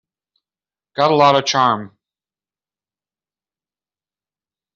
[0.95, 1.95] Got a lot of charm.